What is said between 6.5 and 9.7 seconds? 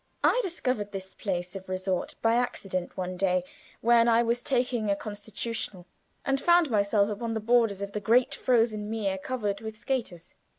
myself upon the borders of the great frozen mere covered